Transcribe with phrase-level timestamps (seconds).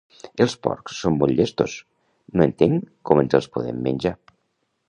[0.45, 1.77] Els porcs són molt llestos,
[2.39, 4.19] no entenc com ens els podem menjar